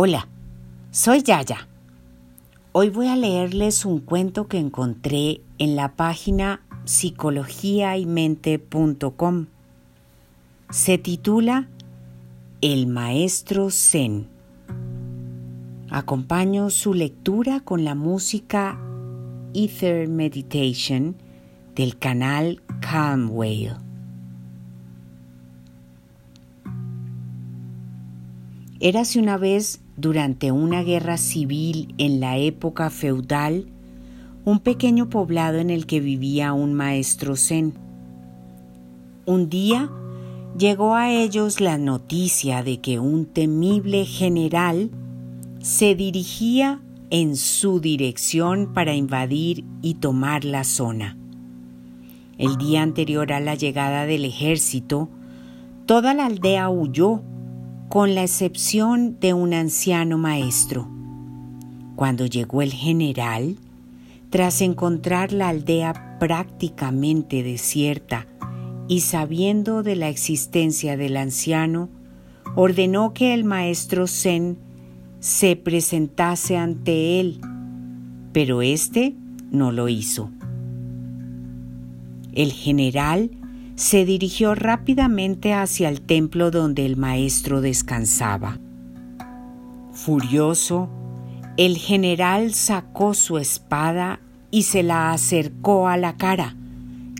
[0.00, 0.28] Hola,
[0.92, 1.66] soy Yaya.
[2.70, 9.46] Hoy voy a leerles un cuento que encontré en la página psicologiaymente.com.
[10.70, 11.66] Se titula
[12.60, 14.28] El maestro Zen.
[15.90, 18.78] Acompaño su lectura con la música
[19.52, 21.16] Ether Meditation
[21.74, 23.30] del canal Calm
[28.80, 33.66] Érase una vez, durante una guerra civil en la época feudal,
[34.44, 37.74] un pequeño poblado en el que vivía un maestro zen.
[39.26, 39.90] Un día
[40.56, 44.90] llegó a ellos la noticia de que un temible general
[45.60, 51.16] se dirigía en su dirección para invadir y tomar la zona.
[52.38, 55.08] El día anterior a la llegada del ejército,
[55.84, 57.22] toda la aldea huyó,
[57.88, 60.88] con la excepción de un anciano maestro.
[61.96, 63.56] Cuando llegó el general,
[64.30, 68.26] tras encontrar la aldea prácticamente desierta
[68.88, 71.88] y sabiendo de la existencia del anciano,
[72.56, 74.58] ordenó que el maestro Zen
[75.20, 77.40] se presentase ante él,
[78.32, 79.14] pero éste
[79.50, 80.30] no lo hizo.
[82.32, 83.30] El general
[83.78, 88.58] se dirigió rápidamente hacia el templo donde el maestro descansaba.
[89.92, 90.88] Furioso,
[91.56, 94.18] el general sacó su espada
[94.50, 96.56] y se la acercó a la cara,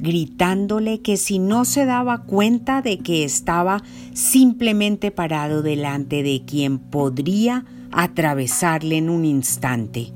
[0.00, 3.80] gritándole que si no se daba cuenta de que estaba
[4.12, 10.12] simplemente parado delante de quien podría atravesarle en un instante.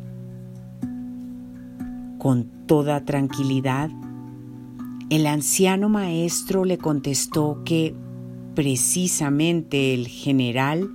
[2.19, 3.91] Con toda tranquilidad,
[5.13, 7.95] el anciano maestro le contestó que
[8.55, 10.91] precisamente el general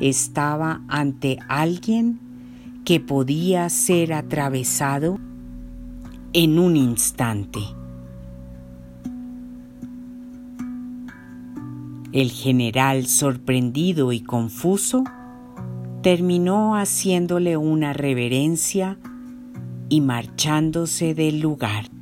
[0.00, 2.18] estaba ante alguien
[2.84, 5.20] que podía ser atravesado
[6.32, 7.60] en un instante.
[12.10, 15.04] El general, sorprendido y confuso,
[16.02, 18.98] terminó haciéndole una reverencia
[19.88, 21.99] y marchándose del lugar.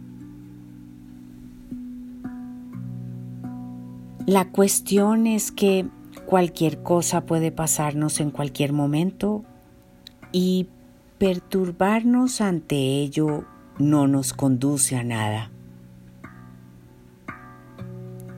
[4.29, 5.87] La cuestión es que
[6.27, 9.43] cualquier cosa puede pasarnos en cualquier momento
[10.33, 10.67] y
[11.17, 13.47] perturbarnos ante ello
[13.79, 15.51] no nos conduce a nada.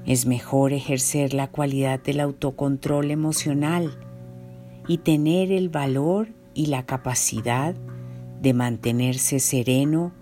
[0.07, 3.99] Es mejor ejercer la cualidad del autocontrol emocional
[4.87, 7.75] y tener el valor y la capacidad
[8.41, 10.13] de mantenerse sereno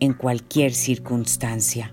[0.00, 1.92] en cualquier circunstancia.